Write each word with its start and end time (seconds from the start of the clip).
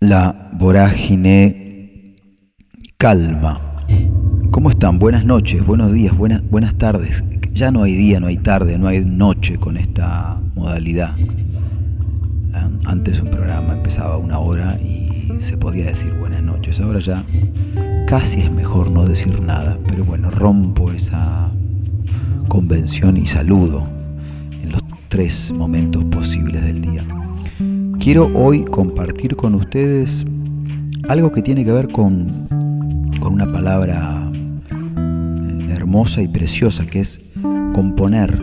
la 0.00 0.50
vorágine 0.52 2.16
calma. 2.98 3.84
¿Cómo 4.50 4.70
están? 4.70 4.98
Buenas 4.98 5.24
noches, 5.24 5.64
buenos 5.64 5.92
días, 5.92 6.16
buenas, 6.16 6.42
buenas 6.50 6.74
tardes. 6.76 7.24
Ya 7.54 7.70
no 7.70 7.82
hay 7.82 7.94
día, 7.94 8.20
no 8.20 8.26
hay 8.26 8.36
tarde, 8.36 8.78
no 8.78 8.88
hay 8.88 9.04
noche 9.04 9.58
con 9.58 9.76
esta 9.76 10.40
modalidad. 10.54 11.14
Antes 12.84 13.20
un 13.20 13.30
programa 13.30 13.72
empezaba 13.72 14.16
una 14.18 14.38
hora 14.38 14.76
y 14.76 15.28
se 15.40 15.56
podía 15.56 15.86
decir 15.86 16.12
buenas 16.12 16.42
noches. 16.42 16.80
Ahora 16.80 17.00
ya 17.00 17.24
casi 18.06 18.40
es 18.40 18.50
mejor 18.50 18.90
no 18.90 19.06
decir 19.06 19.40
nada. 19.40 19.78
Pero 19.88 20.04
bueno, 20.04 20.30
rompo 20.30 20.92
esa 20.92 21.50
convención 22.48 23.16
y 23.16 23.26
saludo 23.26 23.88
en 24.62 24.72
los 24.72 24.82
tres 25.08 25.52
momentos 25.52 26.04
posibles 26.04 26.62
del 26.62 26.82
día. 26.82 27.15
Quiero 28.06 28.30
hoy 28.34 28.64
compartir 28.64 29.34
con 29.34 29.56
ustedes 29.56 30.24
algo 31.08 31.32
que 31.32 31.42
tiene 31.42 31.64
que 31.64 31.72
ver 31.72 31.88
con, 31.88 32.46
con 33.20 33.32
una 33.32 33.50
palabra 33.50 34.30
eh, 34.70 35.66
hermosa 35.72 36.22
y 36.22 36.28
preciosa 36.28 36.86
que 36.86 37.00
es 37.00 37.20
componer. 37.74 38.40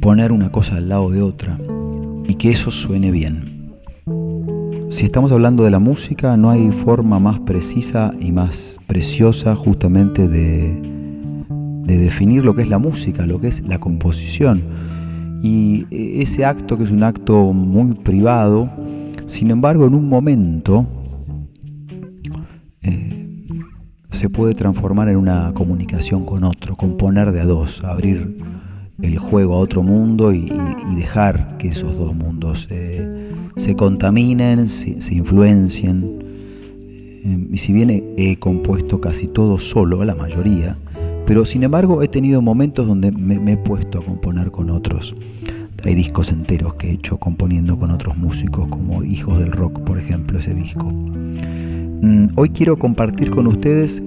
Poner 0.00 0.32
una 0.32 0.50
cosa 0.50 0.76
al 0.76 0.88
lado 0.88 1.10
de 1.10 1.20
otra 1.20 1.58
y 2.26 2.36
que 2.36 2.52
eso 2.52 2.70
suene 2.70 3.10
bien. 3.10 3.74
Si 4.88 5.04
estamos 5.04 5.30
hablando 5.30 5.62
de 5.64 5.70
la 5.70 5.78
música, 5.78 6.38
no 6.38 6.50
hay 6.50 6.70
forma 6.70 7.18
más 7.18 7.40
precisa 7.40 8.14
y 8.18 8.32
más 8.32 8.78
preciosa 8.86 9.54
justamente 9.54 10.26
de, 10.26 10.72
de 11.84 11.98
definir 11.98 12.46
lo 12.46 12.54
que 12.54 12.62
es 12.62 12.68
la 12.70 12.78
música, 12.78 13.26
lo 13.26 13.38
que 13.42 13.48
es 13.48 13.60
la 13.60 13.78
composición 13.78 14.95
y 15.42 15.86
ese 15.90 16.44
acto, 16.44 16.76
que 16.76 16.84
es 16.84 16.90
un 16.90 17.02
acto 17.02 17.52
muy 17.52 17.94
privado, 17.94 18.68
sin 19.26 19.50
embargo 19.50 19.86
en 19.86 19.94
un 19.94 20.08
momento 20.08 20.86
eh, 22.82 23.48
se 24.12 24.28
puede 24.28 24.54
transformar 24.54 25.08
en 25.08 25.16
una 25.16 25.52
comunicación 25.54 26.24
con 26.24 26.44
otro, 26.44 26.76
componer 26.76 27.32
de 27.32 27.40
a 27.40 27.44
dos, 27.44 27.82
abrir 27.84 28.44
el 29.02 29.18
juego 29.18 29.54
a 29.54 29.58
otro 29.58 29.82
mundo 29.82 30.32
y, 30.32 30.50
dejar 30.96 31.58
que 31.58 31.68
esos 31.68 31.98
dos 31.98 32.14
mundos 32.14 32.68
se 33.56 33.74
contaminen, 33.76 34.68
se, 34.68 35.14
influencien. 35.14 36.18
Eh, 36.80 37.48
y 37.52 37.58
si 37.58 37.72
bien 37.72 38.14
he 38.16 38.38
compuesto 38.38 39.00
casi 39.00 39.26
todo 39.26 39.58
solo, 39.58 40.04
la 40.04 40.14
mayoría, 40.14 40.76
pero 41.26 41.44
sin 41.44 41.64
embargo 41.64 42.02
he 42.02 42.08
tenido 42.08 42.40
momentos 42.40 42.86
donde 42.86 43.10
me, 43.10 43.52
he 43.52 43.56
puesto 43.56 43.98
a 43.98 44.04
componer 44.04 44.52
con 44.52 44.70
otros. 44.70 45.14
Hay 45.84 45.94
discos 45.94 46.30
enteros 46.30 46.74
que 46.74 46.88
he 46.88 46.92
hecho 46.92 47.18
componiendo 47.18 47.78
con 47.78 47.90
otros 47.90 48.16
músicos, 48.16 48.68
como 48.68 49.04
Hijos 49.04 49.38
del 49.38 49.52
Rock, 49.52 49.80
por 49.80 49.98
ejemplo, 49.98 50.38
ese 50.38 50.54
disco. 50.54 50.84
Mm, 50.86 52.28
hoy 52.36 52.48
quiero 52.50 52.78
compartir 52.78 53.30
con 53.30 53.46
ustedes 53.46 54.02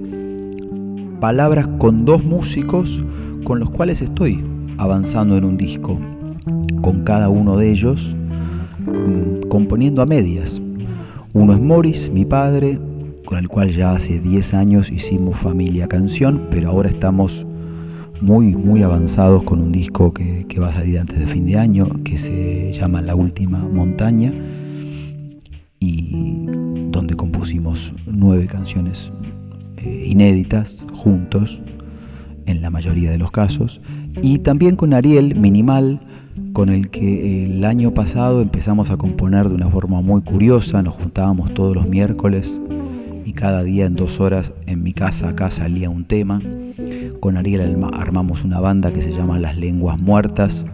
palabras 1.20 1.68
con 1.78 2.06
dos 2.06 2.24
músicos 2.24 3.02
con 3.44 3.60
los 3.60 3.70
cuales 3.70 4.00
estoy 4.00 4.42
avanzando 4.78 5.36
en 5.36 5.44
un 5.44 5.56
disco, 5.58 5.98
con 6.80 7.02
cada 7.04 7.28
uno 7.28 7.58
de 7.58 7.70
ellos 7.70 8.16
mm, 8.86 9.48
componiendo 9.48 10.00
a 10.00 10.06
medias. 10.06 10.60
Uno 11.32 11.52
es 11.52 11.60
Morris, 11.60 12.10
mi 12.10 12.24
padre, 12.24 12.78
con 13.24 13.38
el 13.38 13.48
cual 13.48 13.72
ya 13.72 13.92
hace 13.92 14.18
10 14.18 14.54
años 14.54 14.90
hicimos 14.90 15.38
Familia 15.38 15.88
Canción, 15.88 16.48
pero 16.50 16.70
ahora 16.70 16.88
estamos 16.88 17.46
muy, 18.20 18.54
muy 18.54 18.82
avanzados 18.82 19.42
con 19.42 19.60
un 19.60 19.72
disco 19.72 20.12
que, 20.12 20.46
va 20.60 20.68
a 20.68 20.72
salir 20.72 20.98
antes 20.98 21.18
de 21.18 21.26
fin 21.26 21.46
de 21.46 21.56
año, 21.56 21.88
que 22.04 22.18
se 22.18 22.72
llama 22.72 23.00
La 23.00 23.14
Última 23.14 23.58
Montaña, 23.58 24.32
y 25.78 26.44
donde 26.90 27.16
compusimos 27.16 27.94
nueve 28.06 28.46
canciones 28.46 29.10
eh, 29.78 30.04
inéditas 30.06 30.84
juntos, 30.92 31.62
en 32.44 32.60
la 32.60 32.68
mayoría 32.68 33.10
de 33.10 33.18
los 33.18 33.30
casos, 33.30 33.80
y 34.22 34.40
también 34.40 34.76
con 34.76 34.92
Ariel 34.92 35.34
Minimal, 35.36 36.00
con 36.52 36.68
el 36.68 36.90
que 36.90 37.46
el 37.46 37.64
año 37.64 37.94
pasado 37.94 38.42
empezamos 38.42 38.90
a 38.90 38.96
componer 38.96 39.48
de 39.48 39.54
una 39.54 39.70
forma 39.70 40.02
muy 40.02 40.20
curiosa, 40.22 40.82
nos 40.82 40.94
juntábamos 40.94 41.54
todos 41.54 41.74
los 41.74 41.88
miércoles 41.88 42.60
y 43.24 43.32
cada 43.32 43.62
día 43.62 43.86
en 43.86 43.96
dos 43.96 44.20
horas 44.20 44.52
en 44.66 44.82
mi 44.82 44.92
casa 44.92 45.30
acá 45.30 45.50
salía 45.50 45.90
un 45.90 46.04
tema. 46.04 46.40
Con 47.20 47.36
Ariel 47.36 47.76
armamos 47.92 48.44
una 48.44 48.60
banda 48.60 48.92
que 48.92 49.02
se 49.02 49.12
llama 49.12 49.38
Las 49.38 49.56
Lenguas 49.56 49.98
Muertas, 50.00 50.64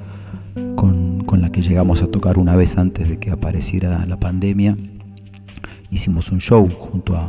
con, 0.77 1.25
con 1.25 1.43
la 1.43 1.51
que 1.51 1.63
llegamos 1.63 2.03
a 2.03 2.07
tocar 2.09 2.39
una 2.39 2.57
vez 2.57 2.79
antes 2.79 3.09
de 3.09 3.19
que 3.19 3.31
apareciera 3.31 4.05
la 4.07 4.19
pandemia. 4.19 4.77
Hicimos 5.91 6.31
un 6.31 6.41
show 6.41 6.69
junto 6.69 7.17
a, 7.17 7.29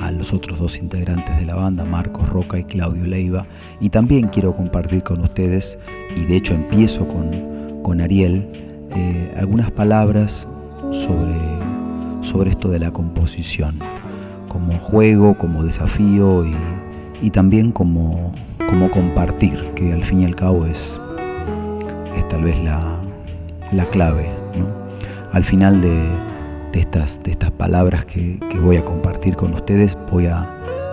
a 0.00 0.10
los 0.12 0.32
otros 0.32 0.58
dos 0.58 0.78
integrantes 0.78 1.36
de 1.38 1.44
la 1.44 1.54
banda, 1.54 1.84
Marcos 1.84 2.28
Roca 2.28 2.58
y 2.58 2.64
Claudio 2.64 3.06
Leiva. 3.06 3.46
Y 3.80 3.90
también 3.90 4.28
quiero 4.28 4.54
compartir 4.54 5.02
con 5.02 5.20
ustedes, 5.20 5.78
y 6.16 6.24
de 6.24 6.36
hecho 6.36 6.54
empiezo 6.54 7.06
con, 7.06 7.82
con 7.82 8.00
Ariel, 8.00 8.48
eh, 8.94 9.34
algunas 9.36 9.70
palabras 9.70 10.48
sobre, 10.90 11.36
sobre 12.22 12.50
esto 12.50 12.68
de 12.70 12.78
la 12.78 12.90
composición 12.90 13.78
como 14.48 14.78
juego, 14.78 15.34
como 15.34 15.62
desafío 15.62 16.44
y, 17.22 17.30
también 17.30 17.72
como, 17.72 18.32
compartir, 18.92 19.72
que 19.74 19.92
al 19.92 20.04
fin 20.04 20.20
y 20.20 20.24
al 20.24 20.34
cabo 20.34 20.66
es, 20.66 21.00
tal 22.28 22.42
vez 22.42 22.58
la, 22.62 23.84
clave. 23.90 24.30
Al 25.32 25.44
final 25.44 25.80
de, 25.80 26.08
estas, 26.72 27.20
palabras 27.56 28.04
que, 28.04 28.38
voy 28.60 28.76
a 28.76 28.84
compartir 28.84 29.36
con 29.36 29.54
ustedes, 29.54 29.96
voy 30.10 30.26
a 30.26 30.48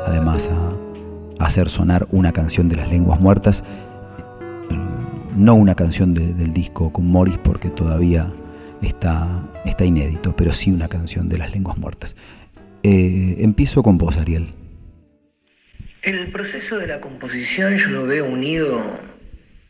además 0.06 0.50
a, 0.52 1.44
hacer 1.44 1.70
sonar 1.70 2.08
una 2.12 2.32
canción 2.32 2.70
de 2.70 2.78
las 2.78 2.90
lenguas 2.90 3.20
muertas, 3.20 3.64
no 5.36 5.54
una 5.56 5.76
canción 5.76 6.14
del 6.14 6.54
disco 6.54 6.94
con 6.94 7.08
Morris 7.08 7.38
porque 7.44 7.70
todavía 7.70 8.32
está 8.82 9.86
inédito, 9.86 10.36
pero 10.36 10.54
sí 10.54 10.72
una 10.72 10.88
canción 10.88 11.28
de 11.28 11.38
las 11.38 11.52
lenguas 11.52 11.78
muertas. 11.78 12.16
Eh, 12.88 13.38
empiezo 13.40 13.82
con 13.82 13.98
vos, 13.98 14.16
Ariel. 14.16 14.48
El 16.04 16.32
proceso 16.32 16.78
de 16.78 16.86
la 16.86 17.02
composición 17.02 17.76
yo 17.78 17.90
lo 17.90 18.06
veo 18.06 18.26
unido 18.26 19.00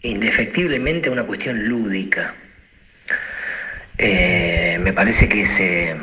indefectiblemente 0.02 1.08
a 1.08 1.14
una 1.14 1.24
cuestión 1.24 1.70
lúdica. 1.70 2.36
Eh, 3.98 4.78
me 4.82 4.92
parece 4.92 5.30
que 5.30 5.44
ese, 5.44 5.96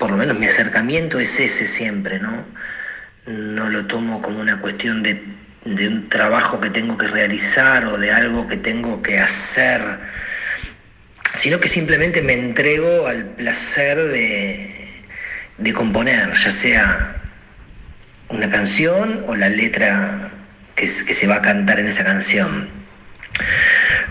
por 0.00 0.10
lo 0.10 0.16
menos 0.16 0.36
mi 0.36 0.46
acercamiento 0.46 1.20
es 1.20 1.38
ese 1.38 1.68
siempre, 1.68 2.18
¿no? 2.18 2.44
No 3.28 3.70
lo 3.70 3.86
tomo 3.86 4.20
como 4.20 4.40
una 4.40 4.60
cuestión 4.60 5.04
de, 5.04 5.22
de 5.64 5.86
un 5.86 6.08
trabajo 6.08 6.60
que 6.60 6.70
tengo 6.70 6.98
que 6.98 7.06
realizar 7.06 7.84
o 7.84 7.98
de 7.98 8.10
algo 8.10 8.48
que 8.48 8.56
tengo 8.56 9.00
que 9.00 9.20
hacer, 9.20 9.80
sino 11.36 11.60
que 11.60 11.68
simplemente 11.68 12.20
me 12.20 12.32
entrego 12.32 13.06
al 13.06 13.26
placer 13.36 13.96
de, 14.08 14.83
de 15.58 15.72
componer, 15.72 16.32
ya 16.34 16.52
sea 16.52 17.16
una 18.28 18.48
canción 18.48 19.24
o 19.26 19.36
la 19.36 19.48
letra 19.48 20.30
que, 20.74 20.86
se 20.86 21.26
va 21.26 21.36
a 21.36 21.42
cantar 21.42 21.78
en 21.78 21.88
esa 21.88 22.04
canción. 22.04 22.68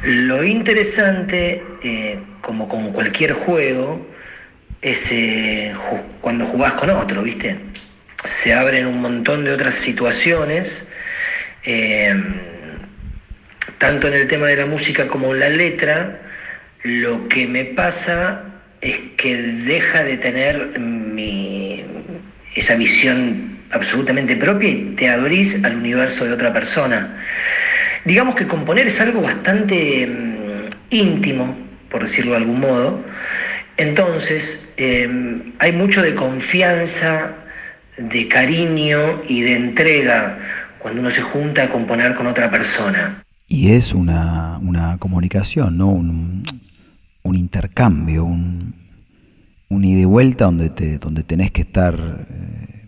Lo 0.03 0.43
interesante, 0.43 1.63
eh, 1.83 2.19
como 2.41 2.67
con 2.67 2.91
cualquier 2.91 3.33
juego, 3.33 4.07
es 4.81 5.11
eh, 5.11 5.73
cuando 6.21 6.45
jugás 6.45 6.73
con 6.73 6.89
otro, 6.89 7.23
¿viste? 7.23 7.57
Se 8.23 8.53
abren 8.53 8.85
un 8.85 9.01
montón 9.01 9.43
de 9.43 9.51
otras 9.51 9.75
situaciones, 9.75 10.89
eh, 11.63 12.13
tanto 13.77 14.07
en 14.07 14.13
el 14.13 14.27
tema 14.27 14.47
de 14.47 14.57
la 14.57 14.65
música 14.65 15.07
como 15.07 15.33
en 15.33 15.39
la 15.39 15.49
letra. 15.49 16.21
Lo 16.83 17.29
que 17.29 17.47
me 17.47 17.63
pasa 17.63 18.52
es 18.83 18.97
que 19.17 19.37
deja 19.37 20.03
de 20.03 20.17
tener 20.17 20.79
mi, 20.79 21.83
esa 22.55 22.75
visión 22.75 23.59
absolutamente 23.71 24.35
propia 24.35 24.69
y 24.69 24.93
te 24.95 25.09
abrís 25.09 25.63
al 25.63 25.77
universo 25.77 26.25
de 26.25 26.33
otra 26.33 26.53
persona. 26.53 27.17
Digamos 28.05 28.35
que 28.35 28.45
componer 28.45 28.87
es 28.87 28.99
algo 28.99 29.21
bastante 29.21 30.05
mm, 30.05 30.93
íntimo, 30.93 31.55
por 31.89 32.01
decirlo 32.01 32.31
de 32.31 32.37
algún 32.37 32.59
modo. 32.59 33.03
Entonces, 33.77 34.73
em, 34.77 35.53
hay 35.59 35.71
mucho 35.71 36.01
de 36.01 36.13
confianza, 36.13 37.35
de 37.97 38.27
cariño 38.27 39.21
y 39.27 39.41
de 39.41 39.55
entrega 39.55 40.37
cuando 40.77 40.99
uno 41.01 41.09
se 41.09 41.21
junta 41.21 41.63
a 41.63 41.69
componer 41.69 42.13
con 42.13 42.27
otra 42.27 42.51
persona. 42.51 43.23
Y 43.47 43.71
es 43.71 43.93
una, 43.93 44.59
comunicación, 44.99 45.77
¿no? 45.77 45.89
Un, 45.89 46.43
un 47.23 47.35
intercambio, 47.35 48.23
un, 48.25 48.75
un 49.69 49.85
ida 49.85 50.01
y 50.01 50.05
vuelta 50.05 50.45
donde, 50.45 50.69
te, 50.69 50.97
donde 50.97 51.23
tenés 51.23 51.51
que 51.51 51.61
estar 51.61 51.95
eh, 52.29 52.87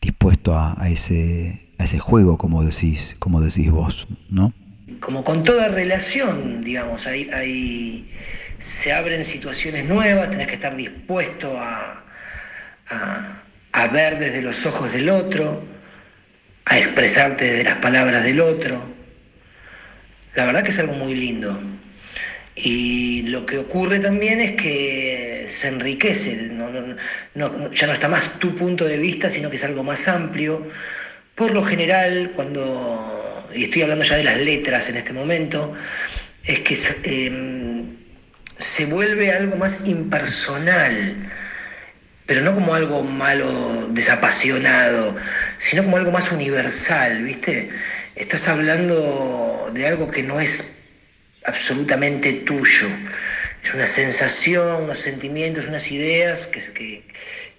dispuesto 0.00 0.56
a, 0.56 0.76
ese, 0.88 1.68
a 1.78 1.84
ese 1.84 1.98
juego, 1.98 2.36
como 2.36 2.64
decís, 2.64 3.16
como 3.18 3.40
decís 3.40 3.70
vos, 3.70 4.06
¿no? 4.28 4.52
Como 5.00 5.24
con 5.24 5.42
toda 5.42 5.68
relación, 5.68 6.62
digamos, 6.62 7.06
hay, 7.06 7.28
hay 7.30 8.08
se 8.58 8.92
abren 8.92 9.24
situaciones 9.24 9.86
nuevas, 9.86 10.30
tenés 10.30 10.46
que 10.46 10.54
estar 10.54 10.74
dispuesto 10.76 11.58
a, 11.58 12.02
a, 13.72 13.88
ver 13.88 14.18
desde 14.18 14.42
los 14.42 14.64
ojos 14.66 14.92
del 14.92 15.08
otro, 15.10 15.62
a 16.64 16.78
expresarte 16.78 17.44
desde 17.44 17.64
las 17.64 17.78
palabras 17.78 18.24
del 18.24 18.40
otro. 18.40 18.82
La 20.34 20.46
verdad 20.46 20.62
que 20.62 20.70
es 20.70 20.78
algo 20.78 20.94
muy 20.94 21.14
lindo. 21.14 21.58
Y 22.56 23.22
lo 23.22 23.46
que 23.46 23.58
ocurre 23.58 23.98
también 23.98 24.40
es 24.40 24.52
que 24.52 25.44
se 25.48 25.68
enriquece, 25.68 26.50
ya 26.54 27.86
no 27.86 27.92
está 27.92 28.08
más 28.08 28.38
tu 28.38 28.54
punto 28.54 28.84
de 28.84 28.98
vista, 28.98 29.28
sino 29.28 29.50
que 29.50 29.56
es 29.56 29.64
algo 29.64 29.82
más 29.82 30.06
amplio. 30.08 30.66
Por 31.34 31.52
lo 31.52 31.64
general, 31.64 32.32
cuando, 32.36 33.48
y 33.54 33.64
estoy 33.64 33.82
hablando 33.82 34.04
ya 34.04 34.16
de 34.16 34.24
las 34.24 34.38
letras 34.38 34.88
en 34.88 34.96
este 34.96 35.12
momento, 35.12 35.74
es 36.44 36.60
que 36.60 36.76
em, 37.26 37.96
se 38.56 38.86
vuelve 38.86 39.32
algo 39.32 39.56
más 39.56 39.86
impersonal, 39.86 41.16
pero 42.26 42.40
no 42.42 42.54
como 42.54 42.74
algo 42.74 43.02
malo, 43.02 43.88
desapasionado, 43.90 45.16
sino 45.58 45.82
como 45.84 45.96
algo 45.96 46.12
más 46.12 46.30
universal, 46.30 47.22
¿viste? 47.24 47.70
Estás 48.14 48.46
hablando 48.48 49.70
de 49.74 49.86
algo 49.88 50.08
que 50.08 50.22
no 50.22 50.40
es 50.40 50.73
absolutamente 51.44 52.32
tuyo. 52.32 52.88
Es 53.62 53.74
una 53.74 53.86
sensación, 53.86 54.84
unos 54.84 54.98
sentimientos, 54.98 55.68
unas 55.68 55.90
ideas 55.90 56.46
que, 56.46 57.04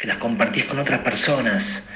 las 0.06 0.18
compartís 0.18 0.66
con 0.66 0.78
otras 0.78 1.00
personas. 1.00 1.88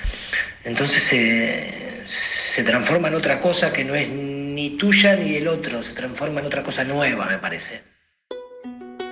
Entonces 0.64 1.04
se, 1.04 2.04
se 2.08 2.64
transforma 2.64 3.08
en 3.08 3.16
otra 3.16 3.40
cosa 3.40 3.72
que 3.72 3.86
no 3.86 3.94
es 3.94 4.10
ni 4.10 4.72
tuya 4.78 5.16
ni 5.16 5.32
del 5.32 5.48
otro, 5.48 5.84
se 5.84 5.94
transforma 5.94 6.40
en 6.40 6.48
otra 6.48 6.64
cosa 6.64 6.84
nueva, 6.84 7.28
me 7.28 7.38
parece. 7.38 7.84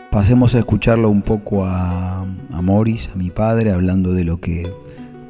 Pasemos 0.09 0.55
a 0.55 0.59
escucharlo 0.59 1.09
un 1.09 1.21
poco 1.21 1.63
a, 1.65 2.21
a 2.21 2.61
Morris, 2.61 3.09
a 3.09 3.15
mi 3.15 3.29
padre, 3.29 3.71
hablando 3.71 4.13
de 4.13 4.23
lo 4.23 4.41
que, 4.41 4.67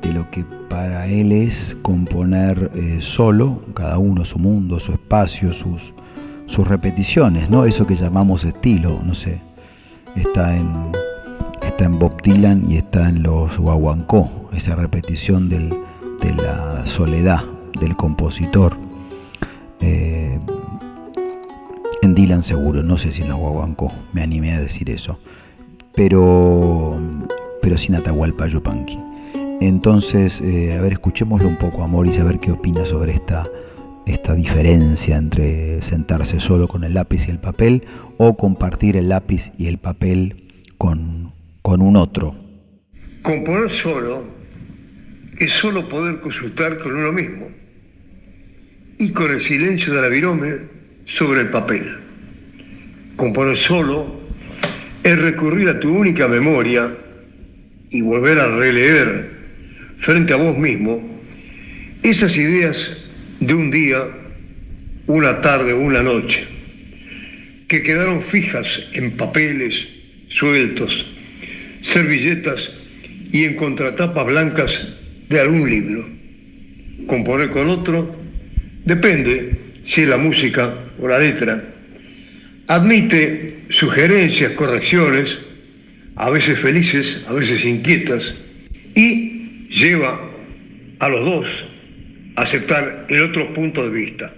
de 0.01 0.13
lo 0.13 0.31
que 0.31 0.45
para 0.69 1.07
él 1.07 1.33
es 1.33 1.75
componer 1.81 2.71
eh, 2.73 2.97
solo, 3.01 3.61
cada 3.75 3.97
uno 3.97 4.23
su 4.23 4.39
mundo, 4.39 4.79
su 4.79 4.94
espacio, 4.94 5.53
sus, 5.53 5.94
sus 6.47 6.67
repeticiones, 6.67 7.49
¿no? 7.49 7.65
Eso 7.65 7.85
que 7.85 7.95
llamamos 7.95 8.44
estilo, 8.44 8.99
no 9.03 9.13
sé. 9.13 9.41
Está 10.15 10.57
en, 10.57 10.91
está 11.61 11.85
en 11.85 11.99
Bob 11.99 12.21
Dylan 12.23 12.63
y 12.69 12.77
está 12.77 13.09
en 13.09 13.21
los 13.21 13.57
Guaguancó, 13.57 14.49
esa 14.53 14.75
repetición 14.75 15.49
de 15.49 15.69
la 16.35 16.85
soledad 16.88 17.44
del 17.79 17.95
compositor. 17.95 18.75
Eh, 19.79 20.39
en 22.01 22.15
Dylan 22.15 22.44
seguro, 22.44 22.83
no 22.83 22.97
sé 22.97 23.11
si 23.11 23.21
en 23.21 23.29
los 23.29 23.38
Guaguancó, 23.38 23.91
me 24.13 24.21
animé 24.21 24.53
a 24.53 24.59
decir 24.59 24.89
eso. 24.89 25.19
Pero, 25.95 26.97
pero 27.61 27.77
sin 27.77 27.95
Atahualpa 27.95 28.47
Yupanqui. 28.47 28.99
Entonces, 29.59 30.41
eh, 30.41 30.77
a 30.77 30.81
ver, 30.81 30.94
escuchémoslo 30.94 31.47
un 31.47 31.57
poco 31.57 31.83
a 31.83 31.88
Morris, 31.88 32.19
a 32.19 32.23
ver 32.23 32.39
qué 32.39 32.51
opina 32.51 32.85
sobre 32.85 33.13
esta 33.13 33.47
esta 34.07 34.33
diferencia 34.33 35.18
entre 35.18 35.81
sentarse 35.81 36.39
solo 36.39 36.68
con 36.68 36.83
el 36.83 36.94
lápiz 36.94 37.27
y 37.27 37.31
el 37.31 37.39
papel 37.39 37.83
o 38.18 38.38
compartir 38.38 38.95
el 38.95 39.09
lápiz 39.09 39.51
y 39.57 39.68
el 39.68 39.77
papel 39.77 40.44
con, 40.77 41.33
con 41.62 41.81
un 41.81 41.98
otro. 41.98 42.36
Componer 43.21 43.69
solo 43.69 44.24
es 45.38 45.51
solo 45.51 45.88
poder 45.88 46.19
consultar 46.21 46.77
con 46.77 46.95
uno 46.95 47.12
mismo 47.12 47.50
y 48.98 49.12
con 49.12 49.31
el 49.31 49.42
silencio 49.42 49.94
de 49.94 50.01
la 50.01 50.07
virome 50.07 50.56
sobre 51.06 51.42
el 51.42 51.50
papel. 51.50 51.98
Componer 53.18 53.57
solo 53.57 54.21
es 55.04 55.19
recurrir 55.19 55.69
a 55.69 55.80
tu 55.80 55.94
única 55.94 56.27
memoria 56.27 56.95
y 57.89 58.01
volver 58.01 58.39
a 58.39 58.48
releer 58.48 59.31
frente 60.00 60.33
a 60.33 60.38
vos 60.38 60.57
mismo 60.57 61.01
esas 62.04 62.38
ideas 62.38 62.96
de 63.39 63.53
un 63.53 63.69
día, 63.69 64.03
una 65.05 65.41
tarde 65.41 65.73
o 65.73 65.79
una 65.79 66.01
noche, 66.01 66.45
que 67.67 67.83
quedaron 67.83 68.23
fijas 68.23 68.67
en 68.93 69.11
papeles 69.11 69.87
sueltos, 70.29 71.05
servilletas 71.81 72.69
y 73.31 73.43
en 73.43 73.55
contratapas 73.55 74.25
blancas 74.25 74.87
de 75.29 75.39
algún 75.39 75.69
libro. 75.69 76.07
Componer 77.05 77.49
con 77.49 77.69
otro 77.69 78.15
depende 78.85 79.51
si 79.85 80.05
la 80.05 80.17
música 80.17 80.73
o 80.99 81.07
la 81.07 81.19
letra. 81.19 81.63
Admite 82.67 83.59
sugerencias, 83.69 84.51
correcciones, 84.53 85.37
a 86.15 86.29
veces 86.29 86.59
felices, 86.59 87.23
a 87.27 87.33
veces 87.33 87.63
inquietas, 87.63 88.33
y 88.95 89.67
lleva 89.69 90.19
a 90.99 91.09
los 91.09 91.23
dos 91.23 91.66
aceptar 92.37 93.07
el 93.09 93.23
otro 93.23 93.51
punto 93.51 93.83
de 93.83 93.89
vista. 93.89 94.31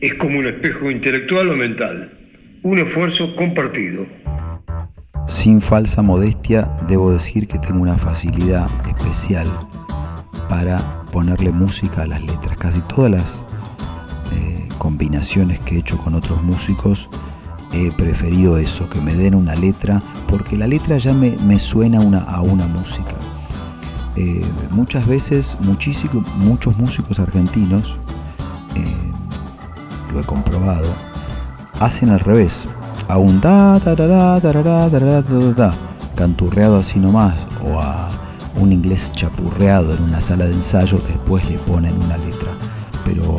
Es 0.00 0.14
como 0.14 0.38
un 0.38 0.46
espejo 0.46 0.90
intelectual 0.90 1.50
o 1.50 1.56
mental, 1.56 2.10
un 2.62 2.78
esfuerzo 2.78 3.36
compartido. 3.36 4.06
Sin 5.28 5.60
falsa 5.60 6.00
modestia, 6.00 6.70
debo 6.88 7.12
decir 7.12 7.46
que 7.46 7.58
tengo 7.58 7.82
una 7.82 7.98
facilidad 7.98 8.66
especial 8.88 9.46
para 10.48 10.78
ponerle 11.12 11.50
música 11.50 12.02
a 12.02 12.06
las 12.06 12.22
letras. 12.22 12.56
Casi 12.56 12.80
todas 12.82 13.10
las 13.10 13.44
eh, 14.32 14.68
combinaciones 14.78 15.60
que 15.60 15.76
he 15.76 15.78
hecho 15.80 15.98
con 15.98 16.14
otros 16.14 16.42
músicos 16.42 17.10
he 17.72 17.90
preferido 17.92 18.56
eso, 18.56 18.88
que 18.88 19.00
me 19.00 19.14
den 19.14 19.34
una 19.34 19.54
letra, 19.54 20.02
porque 20.26 20.56
la 20.56 20.66
letra 20.66 20.96
ya 20.96 21.12
me, 21.12 21.58
suena 21.58 22.00
una, 22.00 22.20
a 22.20 22.40
una 22.40 22.66
música. 22.66 23.14
Eh, 24.16 24.42
muchas 24.70 25.06
veces 25.06 25.58
muchos 25.60 26.78
músicos 26.78 27.18
argentinos, 27.18 27.96
eh, 28.74 29.12
lo 30.12 30.20
he 30.20 30.24
comprobado, 30.24 30.88
hacen 31.80 32.08
al 32.08 32.20
revés. 32.20 32.66
A 33.08 33.18
un 33.18 33.40
da, 33.40 33.78
canturreado 36.16 36.76
así 36.76 36.98
nomás, 36.98 37.34
o 37.62 37.78
a 37.78 38.08
un 38.58 38.72
inglés 38.72 39.12
chapurreado 39.12 39.94
en 39.94 40.02
una 40.02 40.20
sala 40.22 40.46
de 40.46 40.54
ensayo, 40.54 40.98
después 41.06 41.48
le 41.50 41.58
ponen 41.58 41.94
una 42.02 42.16
letra. 42.16 42.52
Pero 43.04 43.38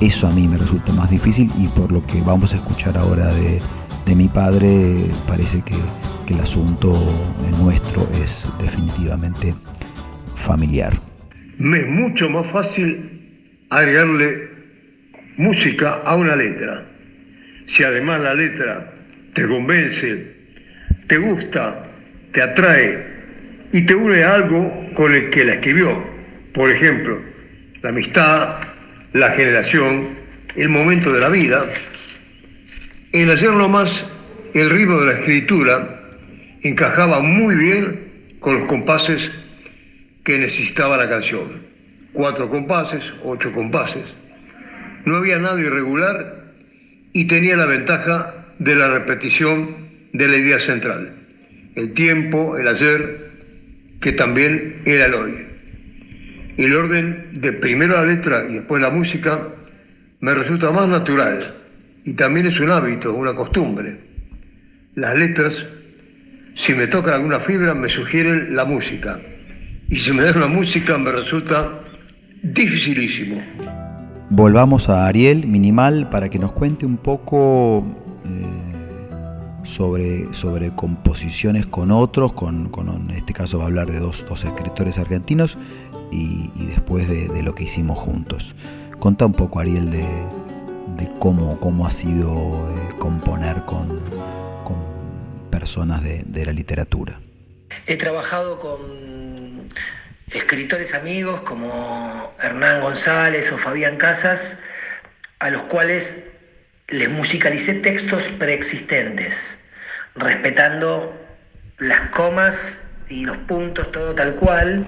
eso 0.00 0.26
a 0.26 0.30
mí 0.30 0.48
me 0.48 0.56
resulta 0.56 0.92
más 0.92 1.10
difícil 1.10 1.52
y 1.58 1.68
por 1.68 1.92
lo 1.92 2.04
que 2.06 2.22
vamos 2.22 2.54
a 2.54 2.56
escuchar 2.56 2.96
ahora 2.96 3.26
de, 3.26 3.60
mi 4.16 4.26
padre, 4.26 5.08
parece 5.28 5.62
que 5.62 5.76
el 6.26 6.40
asunto 6.40 6.92
nuestro 7.60 8.06
es 8.22 8.48
definitivamente 8.58 9.54
familiar. 10.40 10.92
Me 11.58 11.80
es 11.80 11.86
mucho 11.86 12.28
más 12.30 12.46
fácil 12.46 13.20
agregarle 13.68 14.48
música 15.36 16.00
a 16.04 16.16
una 16.16 16.36
letra. 16.36 16.84
Si 17.66 17.84
además 17.84 18.20
la 18.20 18.34
letra 18.34 18.92
te 19.32 19.46
convence, 19.46 20.34
te 21.06 21.18
gusta, 21.18 21.82
te 22.32 22.42
atrae 22.42 23.06
y 23.72 23.82
te 23.82 23.94
une 23.94 24.24
a 24.24 24.34
algo 24.34 24.90
con 24.94 25.14
el 25.14 25.30
que 25.30 25.44
la 25.44 25.54
escribió. 25.54 26.04
Por 26.52 26.70
ejemplo, 26.70 27.18
la 27.82 27.90
amistad, 27.90 28.56
la 29.12 29.30
generación, 29.30 30.08
el 30.56 30.68
momento 30.68 31.12
de 31.12 31.20
la 31.20 31.28
vida. 31.28 31.64
En 33.12 33.30
ayer 33.30 33.50
nomás, 33.50 34.06
el 34.54 34.70
ritmo 34.70 34.98
de 35.00 35.06
la 35.06 35.18
escritura 35.18 36.00
encajaba 36.62 37.20
muy 37.20 37.54
bien 37.54 38.10
con 38.40 38.58
los 38.58 38.66
compases 38.66 39.30
que 40.30 40.38
necesitaba 40.38 40.96
la 40.96 41.08
canción. 41.08 41.42
Cuatro 42.12 42.48
compases, 42.48 43.02
ocho 43.24 43.50
compases. 43.50 44.14
No 45.04 45.16
había 45.16 45.40
nada 45.40 45.60
irregular 45.60 46.52
y 47.12 47.24
tenía 47.26 47.56
la 47.56 47.66
ventaja 47.66 48.46
de 48.60 48.76
la 48.76 48.86
repetición 48.90 49.88
de 50.12 50.28
la 50.28 50.36
idea 50.36 50.60
central. 50.60 51.16
El 51.74 51.94
tiempo, 51.94 52.56
el 52.56 52.68
ayer, 52.68 53.30
que 54.00 54.12
también 54.12 54.82
era 54.84 55.06
el 55.06 55.14
hoy. 55.14 55.34
El 56.56 56.76
orden 56.76 57.30
de 57.32 57.52
primero 57.52 57.96
la 57.96 58.06
letra 58.06 58.46
y 58.48 58.52
después 58.52 58.80
la 58.80 58.90
música 58.90 59.48
me 60.20 60.32
resulta 60.32 60.70
más 60.70 60.88
natural 60.88 61.56
y 62.04 62.12
también 62.12 62.46
es 62.46 62.60
un 62.60 62.70
hábito, 62.70 63.14
una 63.14 63.34
costumbre. 63.34 63.98
Las 64.94 65.16
letras, 65.16 65.66
si 66.54 66.72
me 66.74 66.86
tocan 66.86 67.14
alguna 67.14 67.40
fibra, 67.40 67.74
me 67.74 67.88
sugieren 67.88 68.54
la 68.54 68.64
música 68.64 69.20
y 69.90 69.96
si 69.96 70.12
me 70.12 70.22
das 70.22 70.36
la 70.36 70.46
música 70.46 70.96
me 70.96 71.10
resulta 71.10 71.80
dificilísimo. 72.42 73.36
Volvamos 74.30 74.88
a 74.88 75.06
Ariel 75.06 75.46
Minimal 75.48 76.08
para 76.08 76.28
que 76.28 76.38
nos 76.38 76.52
cuente 76.52 76.86
un 76.86 76.96
poco 76.96 77.84
eh, 78.24 79.64
sobre, 79.64 80.32
sobre 80.32 80.70
composiciones 80.70 81.66
con 81.66 81.90
otros, 81.90 82.32
con, 82.32 82.70
en 83.10 83.10
este 83.10 83.32
caso 83.32 83.58
va 83.58 83.64
a 83.64 83.66
hablar 83.66 83.90
de 83.90 83.98
dos, 83.98 84.24
escritores 84.44 84.98
argentinos 84.98 85.58
y, 86.12 86.50
después 86.66 87.08
de, 87.08 87.42
lo 87.42 87.56
que 87.56 87.64
hicimos 87.64 87.98
juntos. 87.98 88.54
Conta 89.00 89.26
un 89.26 89.32
poco 89.32 89.58
Ariel 89.58 89.90
de, 89.90 90.04
cómo, 91.18 91.58
cómo 91.58 91.86
ha 91.86 91.90
sido 91.90 92.30
eh, 92.30 92.94
componer 92.98 93.64
con, 93.64 93.98
personas 95.50 96.04
de, 96.04 96.22
de 96.24 96.46
la 96.46 96.52
literatura. 96.52 97.20
He 97.88 97.96
trabajado 97.96 98.60
con 98.60 99.39
escritores 100.32 100.94
amigos 100.94 101.40
como 101.42 102.34
Hernán 102.42 102.80
González 102.80 103.50
o 103.52 103.58
Fabián 103.58 103.96
Casas, 103.96 104.60
a 105.38 105.50
los 105.50 105.62
cuales 105.64 106.30
les 106.88 107.08
musicalicé 107.08 107.74
textos 107.74 108.28
preexistentes, 108.28 109.60
respetando 110.14 111.16
las 111.78 112.00
comas 112.10 112.84
y 113.08 113.24
los 113.24 113.36
puntos, 113.38 113.90
todo 113.90 114.14
tal 114.14 114.34
cual. 114.34 114.86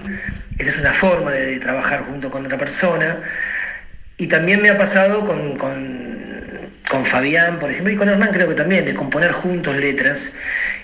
Esa 0.57 0.71
es 0.71 0.77
una 0.77 0.93
forma 0.93 1.31
de, 1.31 1.59
trabajar 1.59 2.05
junto 2.05 2.29
con 2.29 2.45
otra 2.45 2.57
persona. 2.57 3.17
Y 4.17 4.27
también 4.27 4.61
me 4.61 4.69
ha 4.69 4.77
pasado 4.77 5.25
con, 5.25 5.57
con, 5.57 5.83
Fabián, 7.05 7.57
por 7.57 7.71
ejemplo, 7.71 7.91
y 7.91 7.95
con 7.95 8.07
Hernán 8.07 8.29
creo 8.31 8.47
que 8.47 8.53
también, 8.53 8.85
de 8.85 8.93
componer 8.93 9.31
juntos 9.31 9.75
letras. 9.75 10.35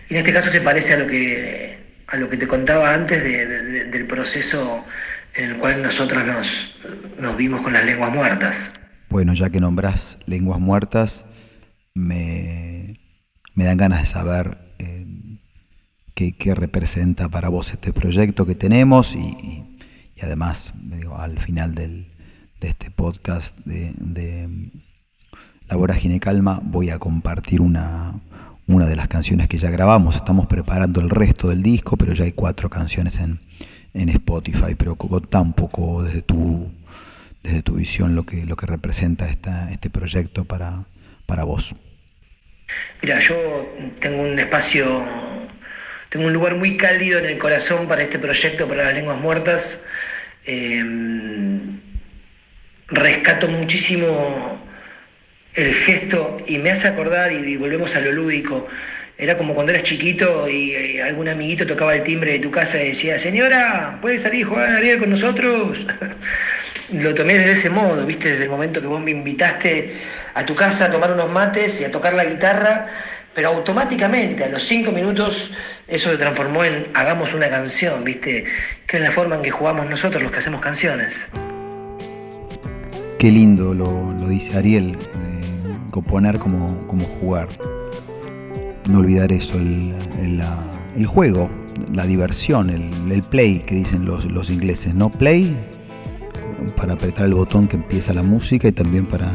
Y 0.10 0.14
en 0.16 0.20
este 0.20 0.34
caso 0.34 0.50
se 0.50 0.60
parece 0.60 0.96
a 0.96 0.98
lo 0.98 1.06
que, 1.06 1.79
a 2.12 2.18
lo 2.18 2.30
que 2.30 2.38
te 2.38 2.48
contaba 2.48 2.94
antes 2.94 3.24
del 3.24 4.06
proceso 4.08 4.86
en 5.36 5.52
el 5.52 5.58
cual 5.58 5.82
nosotros 5.84 6.26
nos, 6.26 6.76
nos 7.20 7.38
vimos 7.38 7.62
con 7.62 7.74
las 7.74 7.86
lenguas 7.86 8.12
muertas. 8.12 8.74
Bueno, 9.10 9.34
ya 9.34 9.50
que 9.50 9.60
nombras 9.60 10.18
lenguas 10.26 10.60
muertas, 10.60 11.26
me, 11.94 13.00
me 13.56 13.64
dan 13.64 13.78
ganas 13.78 14.00
de 14.02 14.06
saber 14.06 14.58
eh, 14.80 15.06
qué, 16.14 16.56
representa 16.56 17.30
para 17.30 17.50
vos 17.50 17.72
este 17.72 17.94
proyecto 17.94 18.46
que 18.46 18.56
tenemos 18.56 19.16
y, 19.16 19.66
además, 20.22 20.74
digo, 20.76 21.18
al 21.18 21.40
final 21.40 21.76
del, 21.76 22.12
de 22.60 22.70
este 22.70 22.92
podcast 22.92 23.58
de, 23.66 23.94
de 23.98 24.72
La 25.68 25.76
Vorágine 25.76 26.20
Calma 26.20 26.60
voy 26.64 26.90
a 26.90 27.00
compartir 27.00 27.62
una, 27.62 28.20
una 28.70 28.86
de 28.86 28.96
las 28.96 29.08
canciones 29.08 29.48
que 29.48 29.58
ya 29.58 29.70
grabamos. 29.72 30.16
Estamos 30.16 30.46
preparando 30.48 31.02
el 31.02 31.10
resto 31.10 31.50
del 31.50 31.64
disco, 31.64 31.98
pero 31.98 32.14
ya 32.14 32.24
hay 32.24 32.34
cuatro 32.34 32.70
canciones 32.70 33.20
en, 33.20 33.40
en 33.94 34.10
Spotify. 34.10 34.76
Pero 34.78 34.96
contá 34.96 35.42
un 35.42 35.54
poco 35.54 36.04
desde 36.04 36.22
tu, 36.22 36.72
desde 37.42 37.64
tu 37.64 37.76
visión 37.76 38.16
lo 38.16 38.26
que, 38.26 38.46
lo 38.46 38.56
que 38.56 38.68
representa 38.68 39.28
esta, 39.28 39.72
este 39.72 39.90
proyecto 39.90 40.46
para, 40.46 40.86
para 41.26 41.44
vos. 41.44 41.74
Mira, 43.02 43.20
yo 43.20 43.36
tengo 44.00 44.22
un 44.22 44.38
espacio 44.38 45.04
tengo 46.10 46.26
un 46.26 46.34
lugar 46.34 46.56
muy 46.56 46.76
cálido 46.76 47.20
en 47.20 47.26
el 47.26 47.38
corazón 47.38 47.88
para 47.88 48.02
este 48.02 48.18
proyecto, 48.18 48.68
para 48.68 48.86
las 48.86 48.94
lenguas 48.96 49.20
muertas. 49.20 49.84
Em, 50.44 51.80
rescato 52.88 53.48
muchísimo 53.48 54.59
el 55.62 55.74
gesto 55.74 56.38
y 56.48 56.58
me 56.58 56.72
hace 56.72 56.88
acordar, 56.88 57.32
y, 57.32 57.58
volvemos 57.58 57.96
a 57.96 58.02
lo 58.02 58.12
lúdico, 58.12 58.68
era 59.18 59.38
como 59.38 59.54
cuando 59.54 59.72
eras 59.72 59.84
chiquito 59.84 60.48
y, 60.50 61.00
algún 61.00 61.28
amiguito 61.28 61.66
tocaba 61.68 61.96
el 61.96 62.04
timbre 62.04 62.34
de 62.34 62.40
tu 62.40 62.52
casa 62.52 62.82
y 62.82 62.90
decía, 62.90 63.20
señora, 63.20 63.98
¿puede 64.02 64.18
salir 64.18 64.46
a 64.46 64.50
jugar 64.50 64.84
a 64.84 65.00
con 65.00 65.10
nosotros? 65.10 65.86
lo 66.94 67.14
tomé 67.14 67.38
desde 67.38 67.54
ese 67.54 67.70
modo, 67.70 68.06
¿viste? 68.06 68.32
Desde 68.32 68.46
el 68.46 68.50
momento 68.50 68.82
que 68.82 68.88
vos 68.88 69.02
me 69.02 69.12
invitaste 69.12 69.96
a 70.34 70.46
tu 70.46 70.56
casa 70.56 70.86
a 70.86 70.92
tomar 70.92 71.12
unos 71.12 71.30
mates 71.30 71.82
y 71.82 71.86
a 71.86 71.92
tocar 71.92 72.14
la 72.14 72.26
guitarra 72.26 72.88
pero 73.34 73.50
automáticamente 73.50 74.44
a 74.44 74.50
los 74.50 74.64
cinco 74.64 74.92
minutos 74.92 75.52
eso 75.88 76.12
se 76.12 76.18
transformó 76.18 76.66
en 76.66 76.88
hagamos 76.94 77.34
una 77.34 77.50
canción, 77.50 78.04
¿viste? 78.04 78.46
Que 78.86 78.98
es 78.98 79.04
la 79.04 79.12
forma 79.12 79.36
en 79.36 79.42
que 79.42 79.52
jugamos 79.52 79.90
nosotros 79.90 80.22
los 80.22 80.32
que 80.32 80.40
hacemos 80.40 80.62
canciones. 80.62 81.30
Qué 83.20 83.32
lindo 83.32 83.74
lo, 83.74 84.14
dice 84.28 84.58
Ariel, 84.58 84.98
eh, 84.98 85.78
componer 85.92 86.40
como, 86.40 86.88
como, 86.88 87.06
jugar. 87.06 87.50
No 88.88 89.00
olvidar 89.00 89.32
eso, 89.32 89.58
el, 89.58 91.06
juego, 91.06 91.50
la 91.94 92.06
diversión, 92.06 92.70
el, 92.70 93.24
play 93.24 93.60
que 93.60 93.76
dicen 93.76 94.06
los, 94.06 94.26
los 94.26 94.50
ingleses, 94.50 94.96
¿no? 94.96 95.12
Play 95.12 95.56
para 96.76 96.94
apretar 96.94 97.26
el 97.26 97.34
botón 97.34 97.68
que 97.68 97.76
empieza 97.76 98.14
la 98.14 98.24
música 98.24 98.68
y 98.68 98.72
también 98.72 99.06
para 99.06 99.30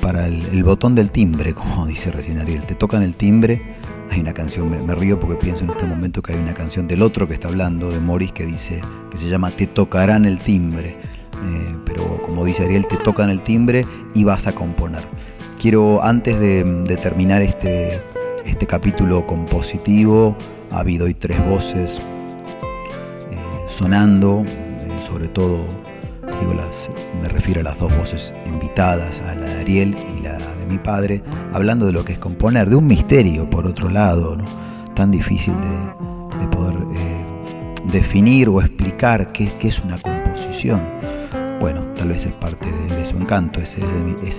para 0.00 0.26
el, 0.26 0.64
botón 0.64 0.94
del 0.94 1.10
timbre, 1.10 1.54
como 1.54 1.86
dice 1.86 2.10
recién 2.10 2.38
Ariel. 2.38 2.64
Te 2.64 2.74
tocan 2.74 3.02
el 3.02 3.16
timbre. 3.16 3.76
Hay 4.10 4.20
una 4.20 4.32
canción, 4.32 4.70
me, 4.86 4.94
río 4.94 5.20
porque 5.20 5.36
pienso 5.36 5.64
en 5.64 5.70
este 5.70 5.84
momento 5.84 6.22
que 6.22 6.32
hay 6.32 6.38
una 6.38 6.54
canción 6.54 6.88
del 6.88 7.02
otro 7.02 7.28
que 7.28 7.34
está 7.34 7.48
hablando, 7.48 7.90
de 7.90 8.00
Morris, 8.00 8.32
que 8.32 8.46
dice, 8.46 8.80
que 9.10 9.18
se 9.18 9.28
llama 9.28 9.50
Te 9.50 9.66
tocarán 9.66 10.24
el 10.24 10.38
timbre. 10.38 10.96
Eh, 11.44 11.76
pero 11.84 12.22
como 12.22 12.44
dice 12.44 12.64
Ariel, 12.64 12.86
te 12.86 12.96
tocan 12.96 13.30
el 13.30 13.42
timbre 13.42 13.86
y 14.14 14.24
vas 14.24 14.46
a 14.46 14.54
componer. 14.54 15.04
Quiero, 15.60 16.02
antes 16.04 16.38
de, 16.38 16.98
terminar 17.02 17.42
este, 17.42 18.00
este 18.44 18.66
capítulo 18.66 19.26
compositivo, 19.26 20.36
ha 20.70 20.80
habido 20.80 21.06
hoy 21.06 21.14
tres 21.14 21.44
voces 21.44 22.00
eh, 23.30 23.36
sonando, 23.66 24.44
eh, 24.46 24.90
sobre 25.06 25.28
todo 25.28 25.58
digo 26.40 26.54
las, 26.54 26.88
me 27.20 27.28
refiero 27.28 27.60
a 27.60 27.64
las 27.64 27.78
dos 27.78 27.96
voces 27.96 28.32
invitadas, 28.46 29.20
a 29.22 29.34
la 29.34 29.46
de 29.46 29.60
Ariel 29.60 29.96
y 30.16 30.22
la 30.22 30.38
de 30.38 30.66
mi 30.68 30.78
padre, 30.78 31.22
hablando 31.52 31.86
de 31.86 31.92
lo 31.92 32.04
que 32.04 32.12
es 32.12 32.18
componer, 32.18 32.68
de 32.68 32.76
un 32.76 32.86
misterio 32.86 33.48
por 33.50 33.66
otro 33.66 33.88
lado, 33.88 34.36
¿no? 34.36 34.44
tan 34.98 35.12
difícil 35.12 35.54
de, 35.54 36.46
poder 36.48 36.74
definir 37.92 38.48
o 38.48 38.60
explicar 38.60 39.30
qué, 39.32 39.52
es 39.60 39.78
una 39.80 39.96
composición. 39.98 40.82
Bueno, 41.60 41.80
tal 41.96 42.08
vez 42.08 42.24
es 42.24 42.32
parte 42.34 42.70
de, 42.70 43.04
su 43.04 43.16
encanto, 43.16 43.60
ese, 43.60 43.80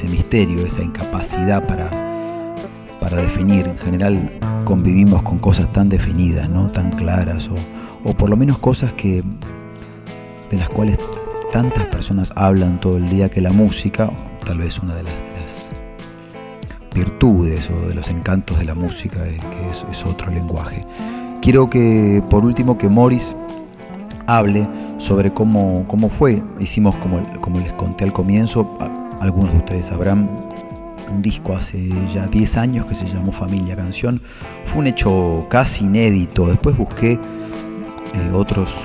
misterio, 0.07 0.65
esa 0.65 0.81
incapacidad 0.81 1.67
para, 1.67 1.89
para 3.01 3.17
definir. 3.17 3.67
En 3.67 3.77
general 3.77 4.31
convivimos 4.63 5.21
con 5.23 5.37
cosas 5.39 5.71
tan 5.73 5.89
definidas, 5.89 6.49
¿no? 6.49 6.71
tan 6.71 6.91
claras, 6.91 7.49
o, 8.05 8.13
por 8.13 8.29
lo 8.29 8.37
menos 8.37 8.59
cosas 8.59 8.93
que, 8.93 9.21
de 10.49 10.57
las 10.57 10.69
cuales 10.69 10.97
tantas 11.51 11.85
personas 11.87 12.31
hablan 12.35 12.79
todo 12.79 12.95
el 12.95 13.09
día 13.09 13.29
que 13.29 13.41
la 13.41 13.51
música, 13.51 14.09
tal 14.45 14.59
vez 14.59 14.79
una 14.79 14.95
de 14.95 15.03
las, 15.03 15.13
virtudes 16.93 17.69
o 17.69 17.87
de 17.87 17.95
los 17.95 18.09
encantos 18.09 18.57
de 18.59 18.65
la 18.65 18.73
música 18.73 19.25
es 19.25 19.39
que 19.39 19.91
es, 19.91 20.05
otro 20.05 20.31
lenguaje. 20.31 20.85
Quiero 21.41 21.69
que, 21.69 22.21
por 22.29 22.43
último, 22.43 22.77
que 22.77 22.89
Morris 22.89 23.35
hable 24.27 24.67
sobre 24.99 25.33
cómo, 25.33 25.85
cómo 25.87 26.09
fue. 26.09 26.43
Hicimos, 26.59 26.95
como, 26.97 27.25
como 27.41 27.59
les 27.59 27.73
conté 27.73 28.03
al 28.03 28.13
comienzo, 28.13 28.77
algunos 29.19 29.51
de 29.51 29.57
ustedes 29.57 29.87
sabrán, 29.87 30.29
un 31.11 31.21
disco 31.23 31.55
hace 31.55 31.89
ya 32.13 32.27
10 32.27 32.57
años 32.57 32.85
que 32.85 32.93
se 32.93 33.07
llamó 33.07 33.31
Familia 33.31 33.75
Canción. 33.75 34.21
Fue 34.65 34.81
un 34.81 34.87
hecho 34.87 35.47
casi 35.49 35.85
inédito. 35.85 36.45
Después 36.45 36.77
busqué 36.77 37.13
eh, 37.13 38.31
otros 38.33 38.75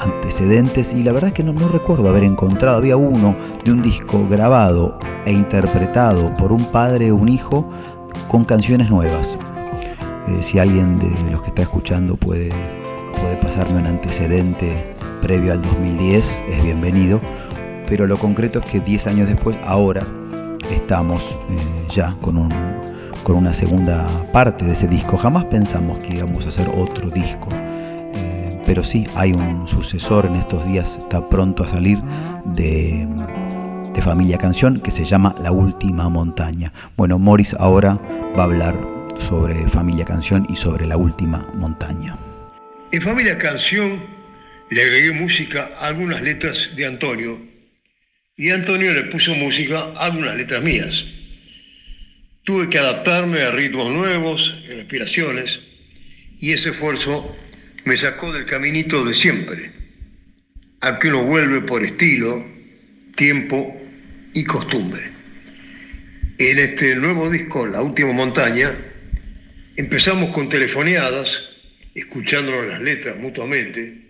antecedentes 0.00 0.92
y 0.92 1.02
la 1.02 1.12
verdad 1.12 1.28
es 1.28 1.34
que 1.34 1.42
no, 1.44 1.68
recuerdo 1.68 2.08
haber 2.08 2.24
encontrado, 2.24 2.78
había 2.78 2.96
uno 2.96 3.36
de 3.64 3.72
un 3.72 3.82
disco 3.82 4.26
grabado 4.28 4.98
e 5.26 5.32
interpretado 5.32 6.34
por 6.34 6.52
un 6.52 6.64
padre 6.72 7.12
o 7.12 7.16
un 7.16 7.28
hijo 7.28 7.68
con 8.28 8.44
canciones 8.44 8.90
nuevas. 8.90 9.36
Eh, 10.28 10.42
si 10.42 10.58
alguien 10.58 10.98
de 10.98 11.10
los 11.30 11.42
que 11.42 11.48
está 11.48 11.62
escuchando 11.62 12.16
puede, 12.16 12.50
puede 13.20 13.36
pasarme 13.36 13.78
un 13.78 13.86
antecedente 13.86 14.94
previo 15.20 15.52
al 15.52 15.62
2010, 15.62 16.44
es 16.48 16.62
bienvenido, 16.62 17.20
pero 17.88 18.06
lo 18.06 18.16
concreto 18.16 18.60
es 18.60 18.66
que 18.66 18.80
10 18.80 19.06
años 19.06 19.28
después, 19.28 19.56
ahora 19.64 20.06
estamos 20.70 21.36
eh, 21.48 21.86
ya 21.94 22.16
con, 22.20 22.36
un, 22.36 22.52
con 23.24 23.36
una 23.36 23.54
segunda 23.54 24.06
parte 24.32 24.64
de 24.64 24.72
ese 24.72 24.88
disco. 24.88 25.16
Jamás 25.16 25.44
pensamos 25.46 25.98
que 26.00 26.14
íbamos 26.14 26.46
a 26.46 26.48
hacer 26.48 26.68
otro 26.68 27.10
disco 27.10 27.48
pero 28.70 28.84
sí 28.84 29.04
hay 29.16 29.32
un 29.32 29.66
sucesor 29.66 30.26
en 30.26 30.36
estos 30.36 30.64
días, 30.64 30.98
está 30.98 31.28
pronto 31.28 31.64
a 31.64 31.68
salir 31.68 31.98
de, 32.44 33.04
Familia 34.00 34.38
Canción 34.38 34.80
que 34.80 34.92
se 34.92 35.04
llama 35.04 35.34
La 35.42 35.50
Última 35.52 36.08
Montaña. 36.08 36.72
Bueno, 36.96 37.18
Morris 37.18 37.54
ahora 37.58 37.98
va 38.38 38.42
a 38.42 38.44
hablar 38.44 38.78
sobre 39.18 39.68
Familia 39.68 40.04
Canción 40.04 40.46
y 40.48 40.54
sobre 40.54 40.86
La 40.86 40.96
Última 40.96 41.46
Montaña. 41.54 42.16
En 42.92 43.02
Familia 43.02 43.36
Canción 43.36 44.00
le 44.70 44.82
agregué 44.82 45.10
música 45.10 45.72
a 45.78 45.88
algunas 45.88 46.22
letras 46.22 46.70
de 46.76 46.86
Antonio 46.86 47.40
y 48.36 48.50
Antonio 48.50 48.94
le 48.94 49.04
puso 49.04 49.34
música 49.34 49.80
a 49.80 50.06
algunas 50.06 50.36
letras 50.36 50.62
mías. 50.62 51.04
Tuve 52.44 52.70
que 52.70 52.78
adaptarme 52.78 53.42
a 53.42 53.50
ritmos 53.50 53.92
nuevos, 53.92 54.62
respiraciones, 54.68 55.60
y 56.38 56.52
ese 56.52 56.70
esfuerzo 56.70 57.36
me 57.84 57.96
sacó 57.96 58.32
del 58.32 58.46
caminito 58.46 59.04
de 59.04 59.12
siempre, 59.12 59.72
al 60.80 60.98
que 60.98 61.08
uno 61.08 61.24
vuelve 61.24 61.60
por 61.60 61.84
estilo, 61.84 62.46
tiempo 63.14 63.78
y 64.32 64.44
costumbre. 64.44 65.10
En 66.38 66.58
este 66.58 66.94
nuevo 66.94 67.28
disco, 67.28 67.66
La 67.66 67.82
Última 67.82 68.12
Montaña, 68.12 68.72
empezamos 69.76 70.30
con 70.30 70.48
telefoneadas, 70.48 71.50
escuchándonos 71.94 72.66
las 72.66 72.80
letras 72.80 73.18
mutuamente, 73.18 74.09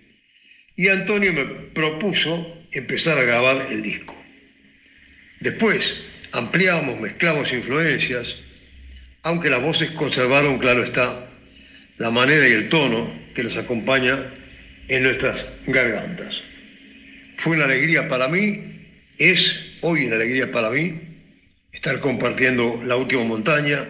y 0.81 0.89
Antonio 0.89 1.35
me 1.35 1.45
propuso 1.45 2.65
empezar 2.73 3.19
a 3.19 3.25
grabar 3.25 3.67
el 3.71 3.83
disco. 3.83 4.17
Después 5.39 5.95
ampliamos, 6.33 6.99
mezclamos 6.99 7.53
influencias, 7.53 8.39
aunque 9.23 9.51
las 9.51 9.61
voces 9.61 9.91
conservaron, 9.91 10.59
claro 10.59 10.83
está, 10.83 11.29
la 11.99 12.11
manera 12.11 12.49
y 12.49 12.53
el 12.53 12.71
tono 12.71 13.13
que 13.35 13.43
los 13.43 13.59
acompaña 13.59 14.33
en 14.89 15.03
nuestras 15.03 15.53
gargantas. 15.67 16.41
Fue 17.37 17.57
una 17.57 17.67
alegría 17.67 18.09
para 18.09 18.29
mí, 18.29 18.63
es 19.19 19.77
hoy 19.83 20.07
una 20.07 20.17
alegría 20.17 20.51
para 20.51 20.71
mí 20.71 20.99
estar 21.73 22.01
compartiendo 22.01 22.83
la 22.87 22.97
última 22.97 23.23
montaña 23.25 23.85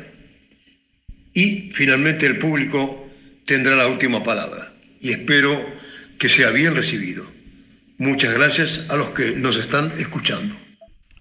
y 1.35 1.70
finalmente 1.70 2.26
el 2.26 2.38
público 2.38 3.09
tendrá 3.47 3.76
la 3.76 3.87
última 3.87 4.25
palabra 4.25 4.73
y 5.00 5.12
espero 5.12 5.79
que 6.20 6.28
sea 6.28 6.50
bien 6.50 6.76
recibido. 6.76 7.24
Muchas 7.98 8.34
gracias 8.34 8.84
a 8.90 8.96
los 8.96 9.08
que 9.08 9.32
nos 9.32 9.56
están 9.56 9.92
escuchando. 9.98 10.54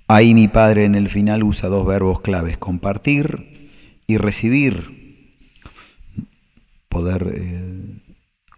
Ahí 0.08 0.34
mi 0.34 0.48
padre 0.50 0.86
en 0.86 0.94
el 0.94 1.08
final 1.08 1.42
usa 1.44 1.70
dos 1.70 1.88
verbos 1.88 2.22
claves, 2.22 2.58
compartir 2.58 3.72
y 4.08 4.18
recibir. 4.18 5.00
Poder 6.90 7.32
eh, 7.34 8.02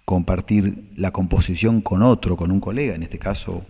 compartir 0.04 0.92
la 0.96 1.12
composición 1.12 1.82
con 1.82 2.02
otro, 2.02 2.36
con 2.36 2.52
un 2.52 2.60
colega. 2.60 2.96
En 2.96 3.04
este 3.04 3.20
caso 3.20 3.66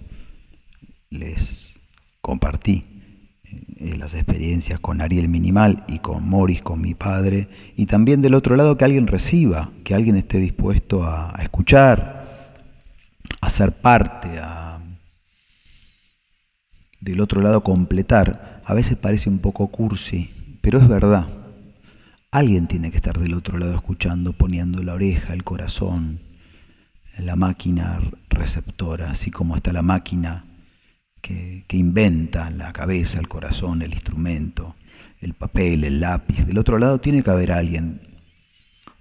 les 1.09 1.73
compartí 2.21 2.85
eh, 3.81 3.95
las 3.97 4.13
experiencias 4.13 4.79
con 4.79 5.01
Ariel 5.01 5.27
Minimal 5.27 5.83
y 5.87 5.99
con 5.99 6.29
Morris, 6.29 6.61
con 6.61 6.79
mi 6.79 6.93
padre, 6.93 7.49
y 7.75 7.87
también 7.87 8.21
del 8.21 8.35
otro 8.35 8.55
lado 8.55 8.77
que 8.77 8.85
alguien 8.85 9.07
reciba, 9.07 9.71
que 9.83 9.93
alguien 9.93 10.15
esté 10.15 10.37
dispuesto 10.37 11.03
a, 11.03 11.33
escuchar, 11.41 12.20
a 13.51 13.53
ser 13.53 13.74
parte, 13.74 14.39
a 14.39 14.79
del 17.01 17.20
otro 17.20 17.41
lado 17.41 17.62
completar. 17.63 18.62
A 18.65 18.74
veces 18.74 18.96
parece 18.96 19.29
un 19.29 19.39
poco 19.39 19.67
cursi, 19.67 20.31
pero 20.62 20.79
es 20.79 20.88
verdad. 20.88 21.27
Alguien 22.31 22.67
tiene 22.67 22.91
que 22.91 22.98
estar 22.98 23.20
del 23.20 23.34
otro 23.34 23.58
lado 23.58 23.75
escuchando, 23.75 24.31
poniendo 24.31 24.81
la 24.84 24.93
oreja, 24.93 25.34
el 25.34 25.43
corazón, 25.43 26.22
la 27.17 27.36
máquina 27.36 28.00
receptora, 28.29 29.12
así 29.12 29.31
como 29.31 29.58
está 29.58 29.74
la 29.74 29.81
máquina 29.81 30.46
que, 31.20 31.65
inventa 31.72 32.50
la 32.51 32.72
cabeza, 32.72 33.20
el 33.20 33.27
corazón, 33.27 33.81
el 33.81 33.93
instrumento, 33.93 34.75
el 35.20 35.34
papel, 35.34 35.84
el 35.84 36.00
lápiz. 36.00 36.46
Del 36.46 36.58
otro 36.58 36.79
lado 36.79 37.01
tiene 37.01 37.22
que 37.22 37.31
haber 37.31 37.51
alguien 37.51 38.00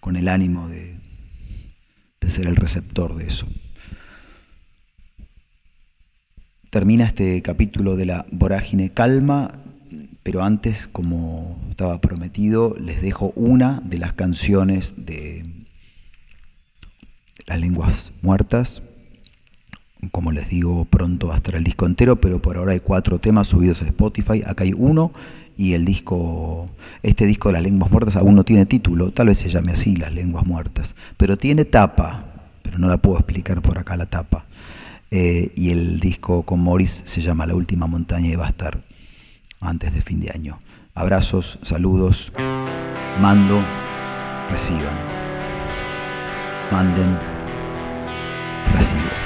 con 0.00 0.16
el 0.16 0.26
ánimo 0.26 0.68
de, 0.68 0.98
de 2.20 2.30
ser 2.30 2.48
el 2.48 2.56
receptor 2.56 3.14
de 3.14 3.28
eso. 3.28 3.46
Termina 6.70 7.04
este 7.04 7.42
capítulo 7.42 7.96
de 7.96 8.06
la 8.06 8.26
vorágine 8.30 8.90
calma, 8.90 9.58
pero 10.22 10.42
antes, 10.42 10.86
como 10.86 11.58
estaba 11.68 12.00
prometido, 12.00 12.76
les 12.78 13.02
dejo 13.02 13.32
una 13.34 13.82
de 13.84 13.98
las 13.98 14.12
canciones 14.12 14.94
de 14.96 15.44
las 17.46 17.60
lenguas 17.60 18.12
muertas 18.22 18.82
como 20.10 20.32
les 20.32 20.48
digo, 20.48 20.86
pronto 20.86 21.28
va 21.28 21.34
a 21.34 21.36
estar 21.36 21.54
el 21.54 21.64
disco 21.64 21.86
entero, 21.86 22.20
pero 22.20 22.40
por 22.40 22.56
ahora 22.56 22.72
hay 22.72 22.80
cuatro 22.80 23.18
temas 23.18 23.48
subidos 23.48 23.82
a 23.82 23.86
Spotify. 23.86 24.42
Acá 24.46 24.64
hay 24.64 24.72
uno 24.72 25.12
y 25.56 25.74
el 25.74 25.84
disco, 25.84 26.66
este 27.02 27.26
disco 27.26 27.48
de 27.48 27.54
las 27.54 27.62
lenguas 27.62 27.90
muertas 27.90 28.16
aún 28.16 28.34
no 28.34 28.44
tiene 28.44 28.64
título, 28.64 29.10
tal 29.10 29.26
vez 29.26 29.38
se 29.38 29.50
llame 29.50 29.72
así, 29.72 29.96
las 29.96 30.12
lenguas 30.12 30.46
muertas, 30.46 30.96
pero 31.18 31.36
tiene 31.36 31.66
tapa, 31.66 32.24
pero 32.62 32.78
no 32.78 32.88
la 32.88 32.96
puedo 32.96 33.18
explicar 33.18 33.60
por 33.60 33.78
acá 33.78 33.96
la 33.96 34.06
tapa. 34.06 34.46
Eh, 35.10 35.52
y 35.56 35.70
el 35.70 35.98
disco 35.98 36.44
con 36.44 36.60
Morris 36.60 37.02
se 37.04 37.20
llama 37.20 37.46
La 37.46 37.54
Última 37.54 37.86
Montaña 37.86 38.28
y 38.28 38.36
va 38.36 38.46
a 38.46 38.50
estar 38.50 38.80
antes 39.60 39.92
de 39.92 40.02
fin 40.02 40.20
de 40.20 40.30
año. 40.30 40.58
Abrazos, 40.94 41.58
saludos, 41.62 42.32
mando, 43.20 43.60
reciban. 44.50 44.96
Manden, 46.70 47.18
reciban. 48.72 49.19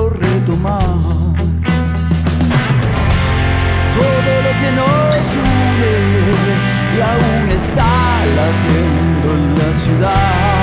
quiero 0.00 0.10
retomar. 0.10 0.80
Todo 3.94 4.32
lo 4.44 4.52
que 4.60 4.72
nos 4.72 5.24
une 5.36 5.94
y 6.96 7.00
aún 7.00 7.48
está 7.50 8.24
latiendo 8.36 9.34
en 9.34 9.58
la 9.58 9.70
ciudad. 9.76 10.59